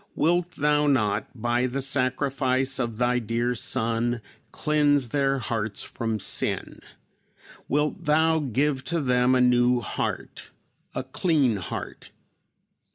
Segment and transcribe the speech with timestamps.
[0.15, 4.19] Wilt Thou not, by the sacrifice of thy dear Son,
[4.51, 6.79] cleanse their hearts from sin.
[7.67, 10.49] Wilt Thou give to them a new heart,
[10.95, 12.09] a clean heart?